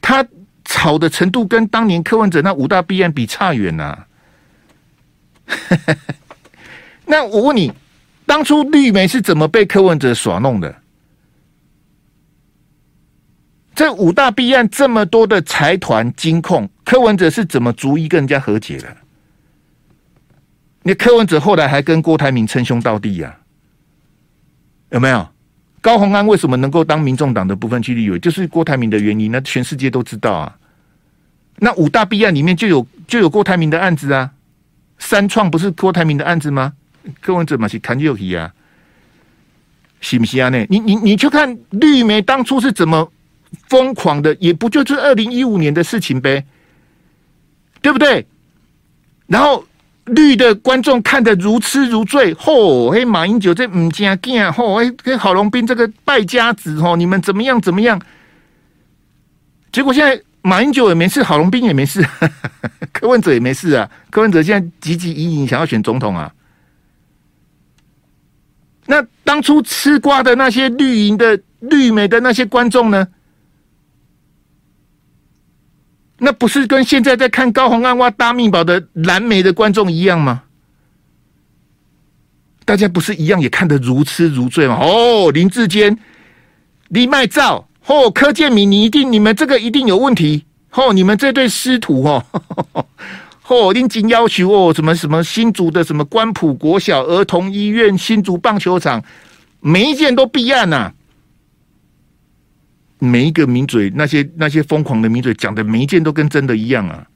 [0.00, 0.26] 他
[0.64, 4.06] 吵的程度跟当年柯文哲那五大弊案比差远呐。
[7.06, 7.72] 那我问你。
[8.28, 10.82] 当初绿媒是怎么被柯文哲耍弄的？
[13.72, 18.96] 这五大弊案这么多的财团金控，柯文哲是怎么逐一跟人家和解的？
[20.86, 23.42] 那柯文哲后来还跟郭台铭称兄道弟呀、啊？
[24.90, 25.28] 有没有？
[25.80, 28.16] 高虹安为什么能够当民众党的不分区立委？
[28.20, 30.56] 就是郭台铭的原因，那全世界都知道啊。
[31.56, 34.30] 那五大弊案里面就有就有郭台铭的案子啊，
[34.98, 36.72] 三创不是郭台铭的案子吗？
[37.20, 38.54] 柯文哲嘛是看就去啊，
[40.00, 40.48] 是不是啊？
[40.50, 43.10] 呢，你你你去看绿媒当初是怎么
[43.68, 46.44] 疯狂的，也不就是二零一五年的事情呗，
[47.82, 48.24] 对不对？
[49.26, 49.64] 然后
[50.06, 52.90] 绿的观众看得如痴如醉，嚯！
[52.90, 54.76] 嘿，马英九这唔正经，嚯！
[54.76, 58.00] 嘿，跟郝龙斌这个败家子，吼，你们怎么样怎么样？
[59.72, 62.06] 结果现在马英九也没事，郝龙斌也没事，
[62.92, 63.90] 柯文哲也没事啊。
[64.10, 66.32] 柯文哲现在汲汲营营想要选总统啊。
[68.86, 73.08] 那当初吃瓜的那些绿营的绿媒的那些观众呢？
[76.18, 80.42] 那不是跟现在在看高洪安挖大秘宝的蓝莓的观众一样吗？
[82.64, 84.76] 大家不是一样也看得如痴如醉吗？
[84.80, 85.96] 哦，林志坚、
[86.88, 92.24] 李麦照，哦，柯建铭，你一定你们这个一定有问题，哦，你们这对师徒哦。
[92.32, 92.86] 呵 呵
[93.48, 99.00] 哦，林金要求哦，什么什么新竹的什么关埔国小儿童医院、新竹棒球场，
[99.60, 100.92] 每一件都必案呐、啊。
[102.98, 107.06] 每一个名嘴，那些那些疯狂的名嘴讲的每一件都跟真的一样啊。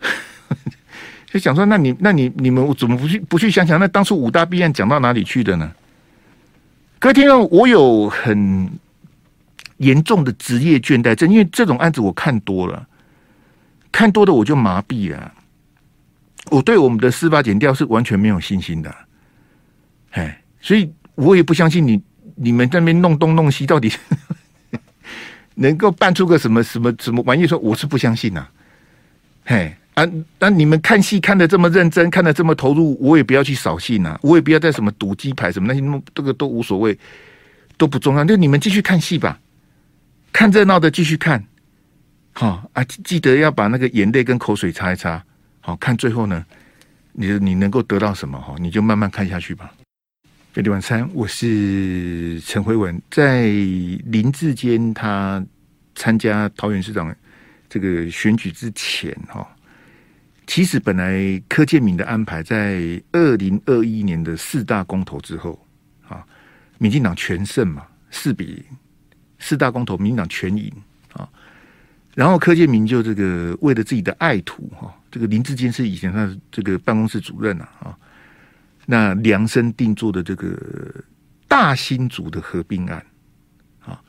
[1.32, 5.72] 就想说，那你那你你们怎么不去不去想想，那当初五大弊案讲到哪里去的呢？
[6.98, 8.68] 各位听众，我有很
[9.76, 12.86] 严重的职业倦怠症，因为这种案子我看多了。
[13.92, 15.32] 看多的我就麻痹了，
[16.50, 18.94] 我对我们的司法检调是完全没有信心的，
[20.12, 22.00] 哎，所以我也不相信你
[22.42, 23.92] 你们在那边弄东弄西，到底
[25.56, 27.46] 能够办出个什么什么什么玩意？
[27.46, 28.48] 说我是不相信呐、
[29.44, 36.98] 嘿啊，那你们看戏看得这么认真，看得这么投入，我也不要去扫兴呐、我也不要在什么赌鸡排什么那些，这个都无所谓，
[37.76, 39.38] 都不重要，就你们继续看戏吧，
[40.32, 41.44] 看热闹的继续看。
[42.32, 45.22] 好啊，记得要把那个眼泪跟口水擦一擦。
[45.60, 46.42] 好，看最后呢，
[47.12, 48.40] 你你能够得到什么？
[48.40, 49.70] 哈，你就慢慢看下去吧。
[50.52, 53.00] 飞碟晚餐，我是陈辉文。
[53.08, 53.42] 在
[54.06, 55.40] 林志坚他
[55.94, 57.14] 参加桃园市长
[57.68, 59.46] 这个选举之前，哈，
[60.48, 65.56] 其实本来柯建铭的安排在二零二一年的四大公投之后，
[66.08, 66.26] 啊，
[66.78, 68.64] 民进党全胜嘛，四比零，
[69.38, 70.68] 四大公投，民进党全赢
[71.12, 71.28] 啊。
[72.16, 77.96] 然后柯建铭就这个为了自己的爱徒哈，这个林志坚是以前他的这个办公室主任呐啊，
[78.90, 80.58] 那量身定做的这个
[81.46, 83.06] 大新竹的合并案。
[83.86, 84.02] 啊，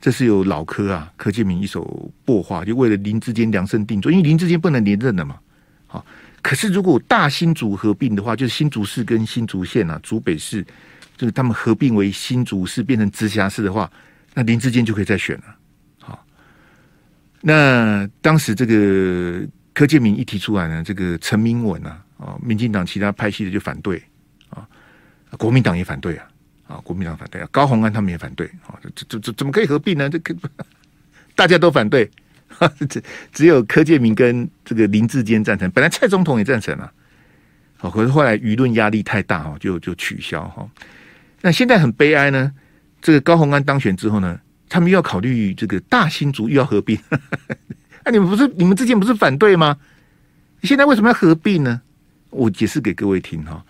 [0.00, 5.38] 这是由老柯啊柯建铭一手擘画，就为了林志坚量身定做，因为林志坚不能连任了嘛。
[5.86, 6.04] 好，
[6.40, 10.64] 可是如果大新竹合并的话，就是新竹市跟新竹县啊，竹北市，
[11.18, 13.90] 就是他们合并为新竹市，变成直辖市的话，
[14.32, 15.44] 那林志坚就可以再选了。
[16.00, 16.24] 好，
[17.42, 24.02] 那当时这个柯建铭一提出来呢，这个陈明文啊，啊，民进党其他派系的就反对，
[25.38, 26.26] 国民党也反对啊，
[26.68, 30.08] 啊，国民党反对啊，高虹安他们也反对啊，这这这怎么可以合并呢？
[30.10, 30.34] 这可
[31.34, 32.10] 大家都反对。
[32.86, 36.92] 只只有柯建铭跟这个林志坚赞成，本来蔡总统也赞成啊，
[37.78, 40.68] 好，可是后来舆论压力太大哈，就就取消哈。
[41.40, 42.52] 那现在很悲哀呢，
[43.00, 46.98] 这个高虹安当选之后呢，他们又要考虑这个大新竹又要合并，
[48.04, 49.78] 那你们不是你们之前不是反对吗？
[50.62, 51.80] 现在为什么要合并呢？
[52.28, 53.64] 我解释给各位听哈，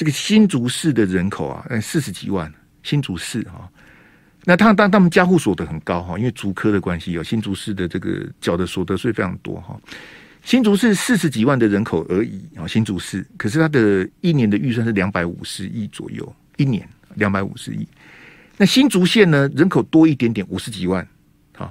[0.00, 2.50] 这个新竹市的人口啊，四十几万，
[2.82, 3.70] 新竹市哈。
[4.46, 9.78] 那他当他们家户所得很高哈，因为竹科的关系，有新竹市的这个缴的所得税非常多哈。
[10.42, 17.86] 新竹市四十几万的人口而已啊，新竹市，可是它的一年的预算是两百五十亿左右，一年两百五十亿。
[18.56, 21.06] 那新竹县呢，人口多一点点，五十几万
[21.58, 21.70] 啊。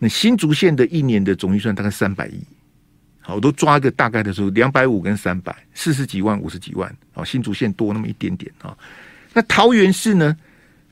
[0.00, 2.42] 那新竹县的一年的总预算大概三百亿，
[3.20, 8.76] 好，我都抓一个大概的数，两百五跟三百，四十几万，五十几万，啊，新竹县多那么一点点啊。
[9.32, 10.36] 那桃园市呢？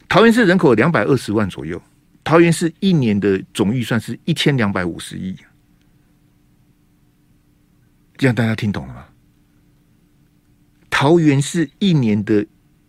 [0.08, 1.82] 桃园市人口两百二十万左右，
[2.24, 5.36] 桃园市一年的总预算是一千两百五十亿，
[8.16, 9.04] 这样大家听懂了吗？
[10.88, 12.46] 桃园市一年的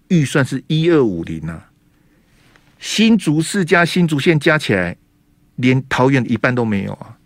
[0.07, 1.69] 预算是一二五零啊，
[2.79, 4.95] 新竹市加新竹县加起来，
[5.57, 7.18] 连桃园一半都没有啊！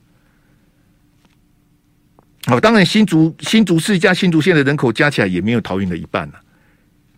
[2.45, 6.41] 好，当然新竹新竹市加新竹县的人口加起来也没有桃园的一半啊。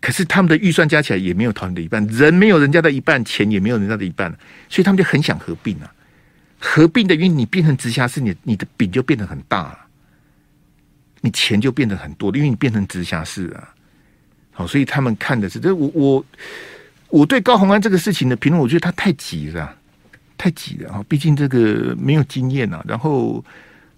[0.00, 4.30] 可是他们的预算加起来也没有桃园的一半，人没有人家的一半，钱也没有人家的一半，
[4.68, 5.92] 所以他们就很想合并啊。
[6.60, 9.78] 合并的，因为你变成直辖市，你你的饼就变得很大了，
[11.22, 13.68] 你钱就变得很多，因为你变成直辖市啊。
[14.52, 16.24] 好，所以他们看的是这我我
[17.08, 19.74] 我对高虹安这个事情的评论，我觉得他太急了，
[20.38, 21.04] 太急了啊！
[21.08, 23.44] 毕竟这个没有经验啊，然后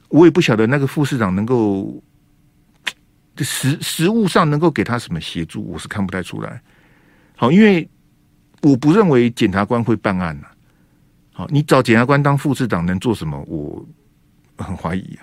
[0.08, 2.02] 我也不晓得那个副市长能够。
[3.40, 6.60] 实实物上能够给他什么协助，我是看不太出来。
[7.36, 7.88] 好，因为
[8.62, 10.48] 我不认为检察官会办案呐。
[11.32, 13.40] 好，你找检察官当副市长能做什么？
[13.46, 13.86] 我
[14.56, 15.22] 很怀疑啊。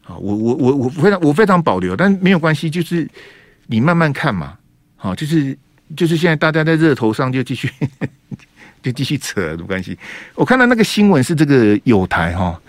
[0.00, 3.10] 好，我我我我非常我非常保留，但没有关系，就是
[3.66, 4.56] 你慢慢看嘛。
[4.94, 5.58] 好，就是
[5.96, 7.68] 就是现在大家在热头上就继续
[8.80, 9.98] 就继续扯，没关系。
[10.36, 12.62] 我看到那个新闻是这个友台哈。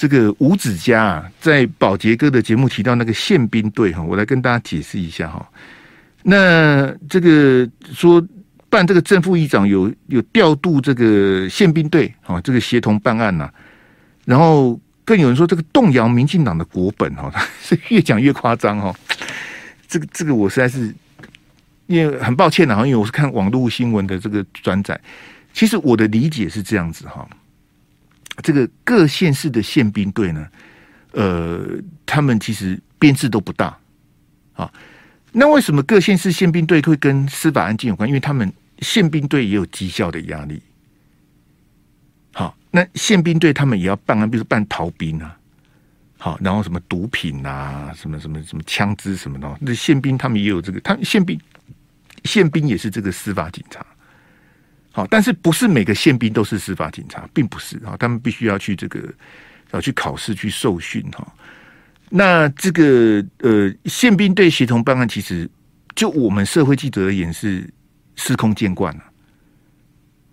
[0.00, 5.46] 这个吴子嘉啊，在宝杰哥的节目提到那个宪兵队哈，我来跟大家解释一下哈。
[6.22, 8.26] 那这个说
[8.70, 13.50] 办这个正副议长有有调度这个宪兵队啊，这个协同办案呐，
[14.24, 18.94] 然后更有人说这个动摇民进党的国本哈， 是越讲越夸张哈。
[19.86, 20.94] 这个这个我实在是
[21.88, 24.98] 因为很抱歉啊，因为我是看网络新闻的这个转载，
[25.52, 27.28] 其实我的理解是这样子哈。
[28.42, 30.48] 这个各县市的宪兵队呢，
[31.12, 31.60] 呃，
[32.04, 33.76] 他们其实编制都不大
[34.54, 34.72] 啊。
[35.32, 38.08] 那为什么各县市宪兵队会跟司法案件有关？
[38.08, 40.60] 因为他们宪兵队也有绩效的压力。
[42.32, 45.38] 好，那宪兵队他们也要办案，比如说办逃兵啊，
[46.18, 51.40] 好，然后什么毒品啊，什么什么什么枪支什么的，那宪兵他们也有这个，他宪兵
[52.24, 53.84] 宪兵也是这个司法警察。
[54.92, 59.00] 好，但是不是每个宪兵都是司法警察，并不是啊，他们必须要去这个
[59.70, 61.26] 要去考试去受训哈。
[62.08, 65.48] 那这个呃，宪兵队协同办案，其实
[65.94, 67.72] 就我们社会记者而言是
[68.16, 69.04] 司空见惯了。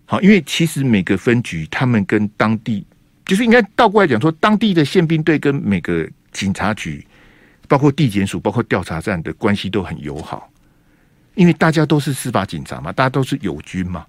[0.06, 2.84] 好，因为其实每个分局他们跟当地，
[3.24, 7.06] 就是应该倒过来讲说，当地的宪兵队跟每个警察局，
[7.68, 10.50] 包括地检署、包括调查站的关系都很友好，
[11.36, 14.04] 因为大家都是司法警察嘛，大家都是友军嘛。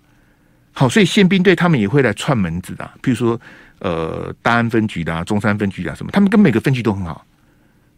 [0.79, 3.37] 好，所以宪兵队他们也会来串门子的，譬如说，
[3.79, 7.25] 呃，大安分局的啊，中山分局啊，什么，他们跟每个分局都很好。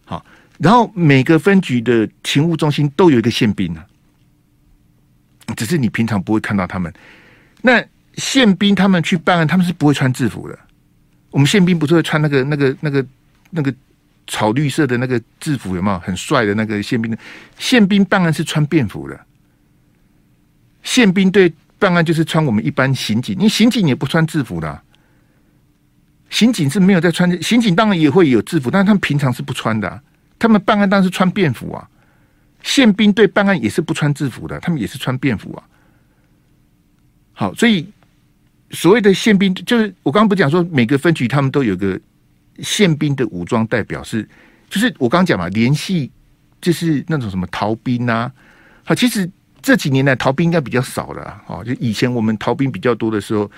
[0.03, 0.25] 好，
[0.57, 3.83] 然后每个分局的勤务中心都有一个宪兵呢，
[5.55, 6.91] 只是你平常不会看到他们。
[7.61, 10.57] 那宪兵他们去办案，他们是不会穿制服的。
[11.29, 13.05] 我们宪兵不是会穿那个、那个、那个、
[13.51, 13.71] 那个
[14.25, 17.17] 草绿色的那个制服，有没有很帅的那个宪兵的？
[17.59, 19.23] 宪兵办案是穿便服的，
[20.81, 21.53] 宪兵队。
[21.81, 24.81] 办案就是穿我们一般刑警，你刑警也不穿制服的，
[26.29, 29.99] 刑警是没有在穿，刑警当然也会有制服，但是他们平常是不穿的，
[30.37, 31.89] 他们办案当然是穿便服啊。
[32.61, 35.63] 宪兵队办案也是不穿制服的，他们也是穿便服啊。
[37.33, 37.89] 好，所以
[38.69, 41.99] 所谓的宪兵，就是我刚刚不讲说每个分局他们都有个
[42.59, 44.29] 宪兵的武装代表，是
[44.69, 46.11] 就是我刚讲嘛，联系
[46.61, 48.31] 就是那种什么逃兵啊。
[48.83, 49.27] 好，其实
[49.61, 51.63] 这几年来逃兵应该比较少了啊。
[51.63, 53.49] 就以前我们逃兵比较多的时候，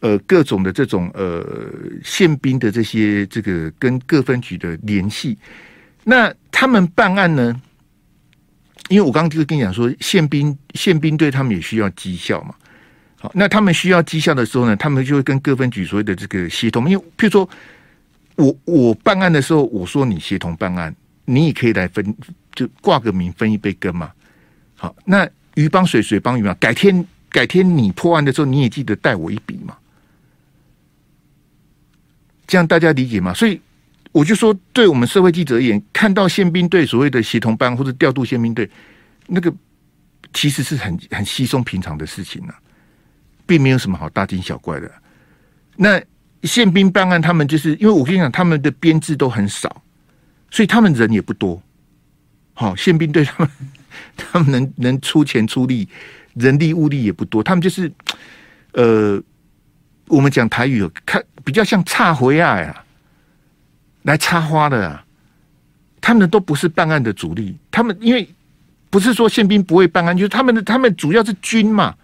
[0.00, 1.44] 呃，各种的这种呃
[2.04, 5.36] 宪兵的这些这个跟各分局的联系，
[6.04, 7.60] 那他们办案呢？
[8.88, 12.54] 因为我刚刚就是跟你讲说，宪兵宪兵队他们也需要绩效嘛。
[13.20, 16.88] 好，那他们需要绩效的时候呢，他们就会跟各分局所谓的这个协同。
[16.88, 17.50] 因为譬如说，
[18.36, 20.94] 我我办案的时候，我说你协同办案，
[21.26, 22.16] 你也可以来分，
[22.54, 24.10] 就挂个名分一杯羹嘛。
[24.76, 25.28] 好，那
[25.60, 26.54] 鱼帮水，水帮鱼嘛。
[26.60, 29.76] 改天改天你破案的时候，你也记得带我一笔嘛。
[32.46, 33.34] 这样大家理解吗？
[33.34, 33.60] 所以。
[34.10, 38.68] 我就说，对我们社会记者而言，看到宪兵队所谓的协同班或者调度宪兵队，
[39.26, 39.52] 那个
[40.32, 42.52] 其实是很很稀松平常的事情呢、
[43.46, 44.90] 并没有什么好大惊小怪的。
[45.76, 46.02] 那
[46.42, 49.82] 宪兵办案，他们就是因为我跟你讲，他们的编制都很少，
[50.50, 51.62] 所以他们人也不多。
[52.54, 53.50] 好，宪兵队他们
[54.18, 55.88] 他们能能出钱出力，
[56.34, 57.90] 人力物力也不多，他们就是
[58.72, 59.18] 呃，
[60.08, 62.84] 我们讲台语，看比较像插回呀呀。
[64.02, 65.04] 来插花的啊，
[66.00, 67.54] 他们都不是办案的主力。
[67.70, 68.26] 他们因为
[68.88, 71.94] 不是说宪兵不会办案，就是他们的他们主要是军嘛，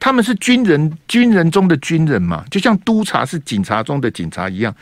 [0.00, 4.74] 他们是军人，军人中的军人嘛，就像督察是警察中的警察一样。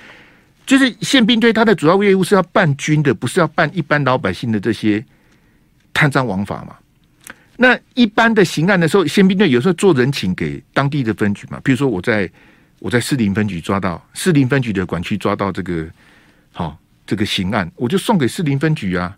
[0.65, 5.05] 就是宪兵队他的主要业务是要办军的，不是要办一般老百姓的这些
[5.93, 6.77] 贪赃枉法嘛。
[7.57, 12.31] 那一般的刑案的时候，宪兵队有时候做人情给当地的分局嘛，比如说我在
[12.79, 15.89] 我在士林分局抓到士林分局的管区抓到这个。
[16.55, 19.17] 好，这个刑案我就送给士林分局啊，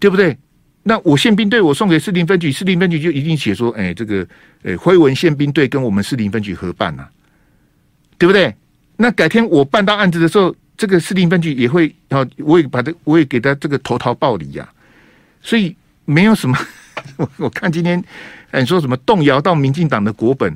[0.00, 0.36] 对不对？
[0.82, 4.26] 那我宪兵队我送给士林分局，士林分局就一定写说，哎，这个，
[4.64, 7.08] 哎，辉文宪兵队跟我们士林分局合办啊，
[8.18, 8.52] 对不对？
[8.96, 14.68] 那改天我办到案子的时候，这个士林分局也会，啊，我也把这，我也给他这个投桃报李呀。
[15.44, 16.58] 所以没有什么，
[17.18, 18.02] 我我看今天，
[18.52, 20.52] 你说什么动摇到民进党的国本？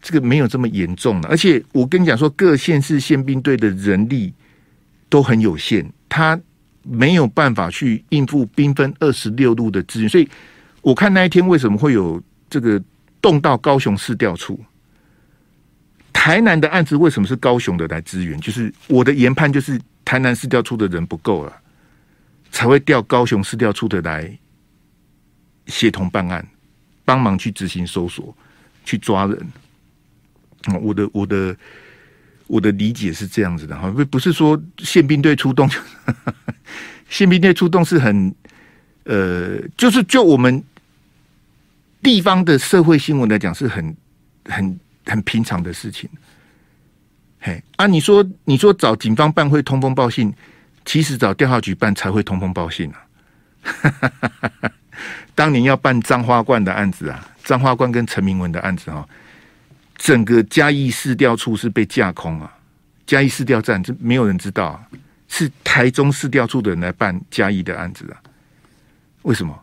[0.00, 4.32] 这个没有这么严重了，而且我跟你讲说，各县市宪兵队的人力
[5.08, 6.40] 都很有限，他
[6.84, 10.28] 没有办法去应付兵分二十六路的资源，所以
[10.82, 12.80] 我看那一天为什么会有这个
[13.20, 14.64] 动到高雄市调处，
[16.12, 18.40] 台南的案子为什么是高雄的来支援？
[18.40, 21.52] 就是我的研判就是台南市调处的人不够了，
[22.50, 24.38] 才会调高雄市调处的来
[25.66, 26.46] 协同办案，
[27.04, 28.36] 帮忙去执行搜索，
[28.84, 29.38] 去抓人。
[30.80, 31.56] 我的我的
[32.46, 35.70] 我的理解是这样子的哈，不不是说宪兵队出动，
[37.08, 38.34] 宪兵队出动是很
[39.04, 40.62] 呃，就是就我们
[42.02, 43.96] 地方的社会新闻来讲，是很
[44.46, 46.10] 很很平常的事情。
[47.40, 50.34] 嘿啊，你说你说找警方办会通风报信，
[50.88, 54.72] 其实找调查局办才会通风报信啊。
[55.34, 59.06] 当年要办彰花冠的案子啊，彰花冠跟陈明文的案子啊。
[59.96, 62.50] 整个嘉义市调处是被架空啊！
[63.04, 64.80] 嘉义市调站这没有人知道啊，
[65.28, 68.16] 是台中市调处的人来办嘉义的案子啊？
[69.22, 69.62] 为什么？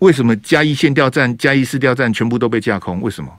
[0.00, 3.00] 为什么嘉义县调站、嘉义市调站全部都被架空？
[3.00, 3.32] 为什么？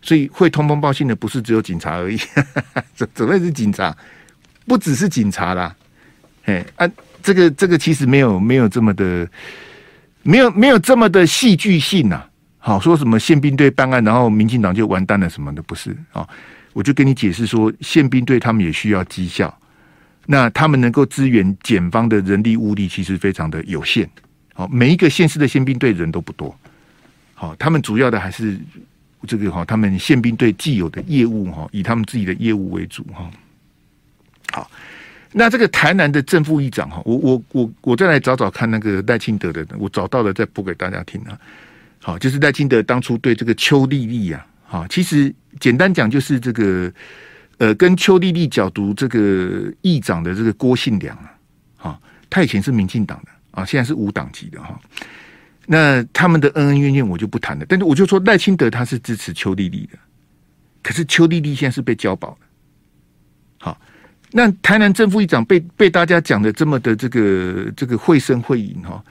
[0.00, 2.18] 所以会通风报信的不是只有警察而已，
[2.96, 3.94] 怎怎会是警察？
[4.68, 5.74] 不只是警察啦，
[6.44, 6.88] 哎啊，
[7.22, 9.28] 这个这个其实没有没有这么的，
[10.22, 12.30] 没有没有这么的戏剧性呐、啊。
[12.58, 16.28] 好，说什么宪兵队办案，然后民进党就完蛋了什么的，不是啊？
[16.74, 19.52] 我就跟你解释说，宪兵队他们也需要绩效，
[20.26, 24.08] 那他们能够支援检方的人力物力其实非常的有限。
[24.52, 26.54] 好，每一个县市的宪兵队人都不多。
[27.34, 28.60] 好，他们主要的还是
[29.26, 33.30] 这个哈，他们宪兵队既有的业务哈，以他们自己的业务为主哈。
[34.52, 34.70] 好，
[35.32, 41.38] 那这个台南的正副议长哈，我我我我再来找找看那个赖清德的，我找到了再播给大家听啊。
[42.00, 46.92] 好，就是赖清德当初对这个邱丽丽啊，好，其实简单讲就是这个，
[47.58, 51.34] 呃，跟邱丽丽角逐这个议长的这个郭信良啊，
[51.76, 54.80] 好，他以前是民进党的啊，现在是无党籍的哈。
[55.66, 59.98] 那他们的恩恩怨怨我就不谈了，但是我就说赖清德他是支持邱丽丽的，
[60.82, 62.38] 可是邱丽丽现在是被交保的。
[63.58, 63.78] 好，
[64.32, 69.02] 那台南正副议长被被大家讲的这么的这个这个绘声绘影哈。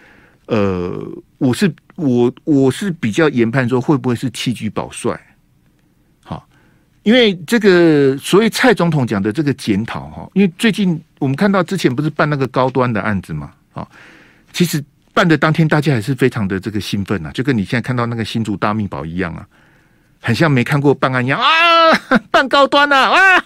[0.47, 1.05] 呃，
[1.39, 5.20] 我是我我是比较研判说会不会是弃车保帅？
[6.24, 6.47] 好，
[7.03, 13.86] 因为这个所以蔡总统讲的这个检讨哈，因为最近我们看到之前不是办那个高端的案子嘛，啊，
[14.53, 14.82] 其实
[15.13, 19.45] 办的当天，大家还是非常的这个兴奋啊，就跟你现在看到那个新竹大秘宝一样啊，
[20.22, 21.93] 很像没看过办案一样啊，
[22.32, 23.43] 办高端啊，啊，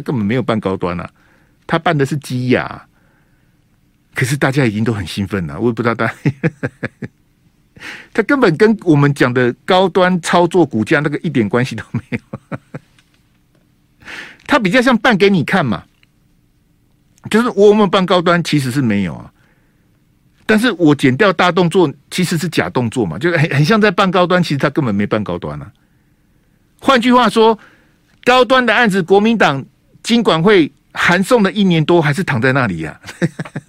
[0.00, 1.10] 他根本没有办高端啊，
[1.66, 2.86] 他办的是基亚，
[4.14, 6.14] 可是大家已经都很兴奋了，我也不知道大家，
[8.14, 12.18] 他根本跟我们讲的高端操作股价那个一点关系都没有，
[14.48, 15.84] 他比较像办给你看嘛。
[17.30, 19.30] 就是我们办高端其实是没有啊，
[20.46, 25.70] 但是我剪掉大动作其实是假动作嘛，就是很很像在办高端，其实他根本没办高端啊。
[26.80, 27.58] 换句话说，
[28.24, 29.62] 高端的案子，国民党
[30.10, 33.00] 金管会函送了一年多，还是躺在那里呀、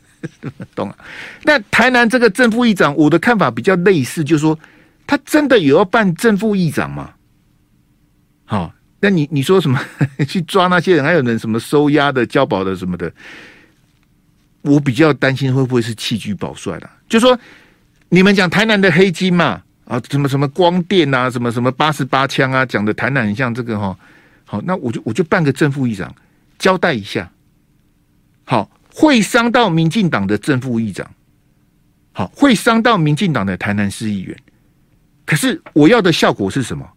[0.73, 0.97] 懂了？
[1.43, 4.57] 那台南这个正副议长，我的看法比较类似，就是说
[5.05, 7.11] 他真的有要办正副议长吗？
[8.45, 8.73] 好。
[9.03, 9.79] 那你你说什么
[10.27, 13.11] 去抓那些人，还有人什么收押的、交保的什么的？
[14.61, 16.89] 我比较担心会不会是弃车保帅的？
[17.07, 17.37] 就说
[18.09, 23.95] 你们讲台南的黑金嘛，啊，什么什么光电啊，什么什么八十八枪啊，讲的台南很像这个哈。
[24.45, 26.13] 好，那我就我就办个正副议长
[26.61, 27.29] 交代一下。
[28.43, 31.09] 好，会伤到民进党的正副议长，
[32.11, 34.37] 好，会伤到民进党的台南市议员。
[35.25, 36.87] 可是我要的效果是什么？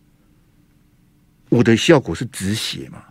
[1.48, 3.02] 我的效果是止血嘛？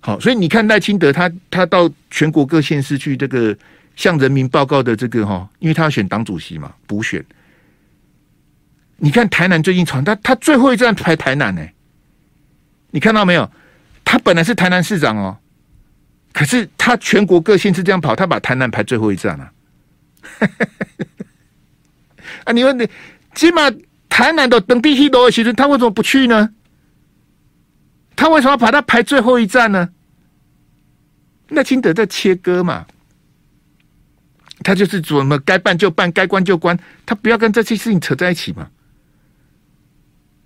[0.00, 3.56] 好，所以你看赖清德他他到全国各县市去这个
[3.96, 7.24] 向人民报告的这个哈，因为他要选党主席嘛，补选。
[8.96, 11.66] 你看台南最近传他他最后一站排台南呢、
[12.92, 13.50] 你看到没有？
[14.04, 15.38] 他本来是台南市长哦，
[16.32, 19.52] 可是他全国各县市这样跑，他把台南排最后一站了、啊。
[22.44, 22.88] 啊，你问你
[23.34, 23.62] 起码
[24.08, 26.50] 台南的等地去多，其实他为什么不去呢？
[28.16, 29.88] 他为什么把他排最后一站呢？
[31.48, 32.86] 那清德在切割嘛，
[34.62, 38.70] 他就是怎么该办就办，该关就关，他不要跟这些事情扯在一起嘛。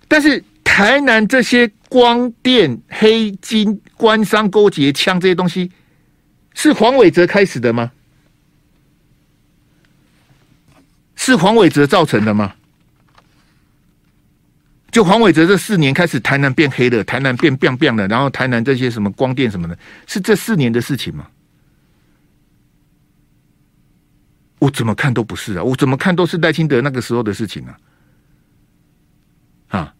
[0.07, 5.69] 但是台南这些光电、黑金、官商勾结、枪这些东西，
[6.53, 7.91] 是黄伟哲开始的吗？
[11.15, 12.55] 是黄伟哲造成的吗？
[14.89, 21.27] 就黄伟哲这四年开始，台南变黑了，台南变变变了，然后台南这些什么光电什么的，是这四年的事情吗？
[24.59, 25.63] 我怎么看都不是啊！
[25.63, 27.79] 我怎么看都是赖清德那个时候的事情啊！
[29.67, 29.93] 啊，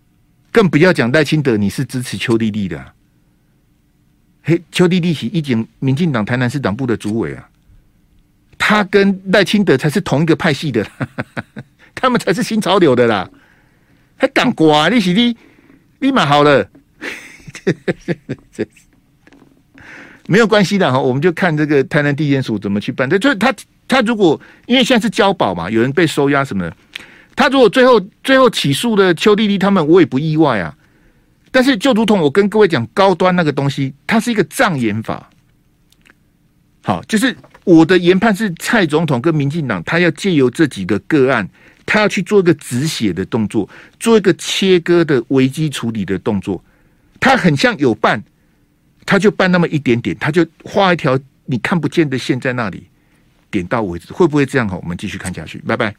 [0.51, 2.93] 更不要讲赖清德，你是支持邱丽丽的，
[4.43, 7.49] 嘿，邱丽丽是一经民进党台南市党部的主委啊，
[8.57, 10.85] 他跟赖清德才是同一个派系的，
[11.95, 13.29] 他们才是新潮流的啦。
[14.17, 14.89] 还敢刮？
[14.89, 15.35] 你是你
[15.99, 16.69] 立马好了，
[20.27, 20.99] 没有关系的哈。
[20.99, 23.09] 我们就看这个台南地检署怎么去办。
[23.09, 23.53] 这就是他
[23.87, 26.75] 他如果因为现在是交保嘛，有人被收押什么的，
[27.39, 30.75] 他如果最后最后起诉的邱丽丽他们，我也不意外啊。
[31.51, 35.29] 但是就如同我跟各位讲高端那个东西，它是一个障眼法。
[36.83, 37.33] 好，就是
[37.63, 41.49] 我的研判是蔡总统跟民进党，他要借由这几个个案。
[41.85, 43.67] 他要去做一个止血的动作，
[44.01, 46.61] 做一个切割的危机处理的动作。
[47.21, 48.21] 他很像有办，
[49.05, 52.83] 他就办那么一点点，他就画一条你看不见的线在那里，
[53.49, 54.11] 点到为止。
[54.11, 54.67] 会不会这样？
[54.67, 55.57] 好，我们继续看下去。
[55.59, 55.95] 拜拜。